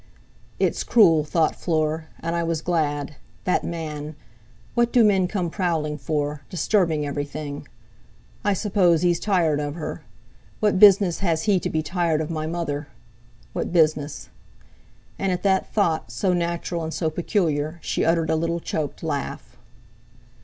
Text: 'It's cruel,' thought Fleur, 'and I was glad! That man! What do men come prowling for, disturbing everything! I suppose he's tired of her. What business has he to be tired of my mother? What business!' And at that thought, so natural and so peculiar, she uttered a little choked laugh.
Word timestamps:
'It's 0.59 0.83
cruel,' 0.83 1.23
thought 1.23 1.55
Fleur, 1.55 2.07
'and 2.21 2.35
I 2.35 2.41
was 2.41 2.63
glad! 2.63 3.17
That 3.43 3.63
man! 3.63 4.15
What 4.73 4.91
do 4.91 5.03
men 5.03 5.27
come 5.27 5.51
prowling 5.51 5.95
for, 5.99 6.41
disturbing 6.49 7.05
everything! 7.05 7.67
I 8.43 8.53
suppose 8.53 9.03
he's 9.03 9.19
tired 9.19 9.59
of 9.59 9.75
her. 9.75 10.01
What 10.59 10.79
business 10.79 11.19
has 11.19 11.43
he 11.43 11.59
to 11.59 11.69
be 11.69 11.83
tired 11.83 12.19
of 12.19 12.31
my 12.31 12.47
mother? 12.47 12.87
What 13.53 13.71
business!' 13.71 14.29
And 15.19 15.31
at 15.31 15.43
that 15.43 15.71
thought, 15.71 16.11
so 16.11 16.33
natural 16.33 16.83
and 16.83 16.91
so 16.95 17.11
peculiar, 17.11 17.77
she 17.83 18.03
uttered 18.03 18.31
a 18.31 18.35
little 18.35 18.59
choked 18.59 19.03
laugh. 19.03 19.55